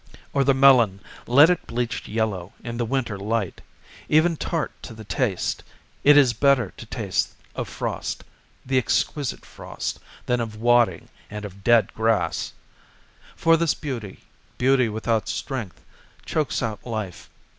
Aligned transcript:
Or 0.33 0.43
the 0.43 0.55
melon 0.55 0.99
let 1.27 1.51
it 1.51 1.67
bleach 1.67 2.07
yellow 2.07 2.53
in 2.63 2.77
the 2.77 2.87
winter 2.87 3.19
light, 3.19 3.61
even 4.09 4.35
tart 4.35 4.71
to 4.81 4.95
the 4.95 5.03
taste 5.03 5.63
it 6.03 6.17
is 6.17 6.33
better 6.33 6.73
to 6.77 6.87
taste 6.87 7.35
of 7.55 7.69
frost 7.69 8.23
the 8.65 8.79
exquisite 8.79 9.45
frost 9.45 9.99
than 10.25 10.39
of 10.39 10.55
wadding 10.55 11.07
and 11.29 11.45
of 11.45 11.63
dead 11.63 11.93
grass. 11.93 12.51
For 13.35 13.57
this 13.57 13.75
beauty, 13.75 14.21
beauty 14.57 14.89
without 14.89 15.29
strength, 15.29 15.81
chokes 16.25 16.63
out 16.63 16.83
life. 16.83 17.29